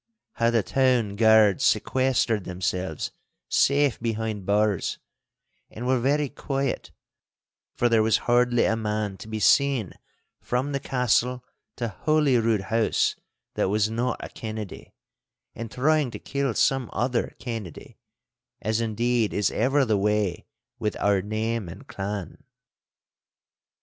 How 0.31 0.49
the 0.49 0.63
town 0.63 1.15
guards 1.15 1.63
sequestered 1.63 2.43
themselves 2.43 3.11
safe 3.47 3.99
behind 3.99 4.47
bars, 4.47 4.97
and 5.69 5.85
were 5.85 5.99
very 5.99 6.27
quiet, 6.27 6.89
for 7.75 7.87
there 7.87 8.01
was 8.01 8.17
hardly 8.25 8.65
a 8.65 8.75
man 8.75 9.15
to 9.17 9.27
be 9.27 9.39
seen 9.39 9.93
from 10.41 10.71
the 10.71 10.79
castle 10.79 11.45
to 11.75 11.87
Holyrood 11.89 12.61
House 12.61 13.15
that 13.53 13.69
was 13.69 13.91
not 13.91 14.17
a 14.25 14.29
Kennedy, 14.29 14.95
and 15.53 15.69
trying 15.69 16.09
to 16.09 16.17
kill 16.17 16.55
some 16.55 16.89
other 16.91 17.35
Kennedy—as 17.37 18.81
indeed 18.81 19.35
is 19.35 19.51
ever 19.51 19.85
the 19.85 19.97
way 19.99 20.47
with 20.79 20.97
our 20.99 21.21
name 21.21 21.69
and 21.69 21.85
clan. 21.87 22.43